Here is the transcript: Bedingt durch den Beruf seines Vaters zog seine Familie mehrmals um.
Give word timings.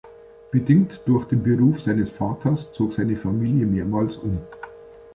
Bedingt 0.51 1.03
durch 1.07 1.25
den 1.25 1.43
Beruf 1.43 1.79
seines 1.81 2.09
Vaters 2.09 2.73
zog 2.73 2.91
seine 2.91 3.15
Familie 3.15 3.67
mehrmals 3.67 4.17
um. 4.17 4.39